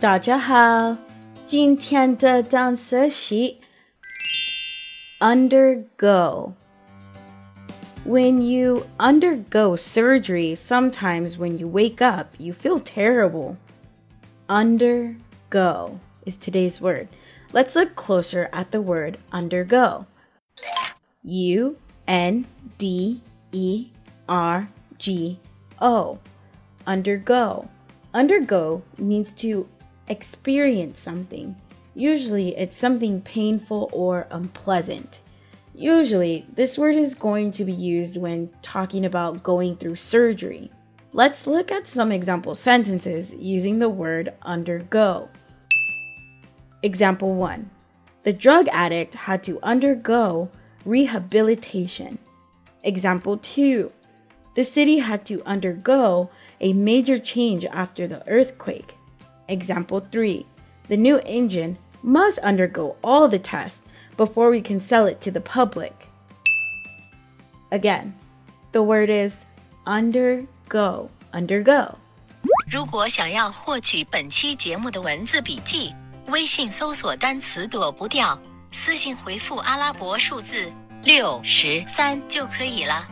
[0.00, 0.96] 大家好，
[1.46, 3.56] 今天的单词是
[5.20, 6.52] undergo.
[8.06, 13.56] When you undergo surgery, sometimes when you wake up, you feel terrible.
[14.48, 17.08] Undergo is today's word.
[17.52, 20.06] Let's look closer at the word undergo.
[21.22, 21.76] U
[22.06, 22.44] N
[22.78, 23.86] D E
[24.28, 24.68] R
[24.98, 25.40] G
[25.80, 26.18] O.
[26.86, 27.68] Undergo.
[28.14, 29.66] Undergo means to
[30.07, 31.55] experience something.
[31.93, 35.19] Usually, it's something painful or unpleasant.
[35.73, 40.69] Usually, this word is going to be used when talking about going through surgery.
[41.13, 45.29] Let's look at some example sentences using the word undergo.
[46.83, 47.69] Example 1
[48.23, 50.49] The drug addict had to undergo
[50.85, 52.17] rehabilitation.
[52.83, 53.91] Example 2
[54.55, 56.29] The city had to undergo
[56.59, 58.95] a major change after the earthquake.
[59.48, 60.44] Example 3
[60.88, 63.82] The new engine must undergo all the tests
[64.16, 65.92] before we can sell it to the public.
[67.70, 68.14] Again,
[68.72, 69.44] the word is
[69.84, 71.08] undergo.
[71.32, 71.96] Undergo.
[72.70, 75.94] 如果想要获取本期节目的文字笔记，
[76.28, 78.38] 微信搜索单词“躲不掉”，
[78.72, 83.06] 私信回复阿拉伯数字六十三就可以了。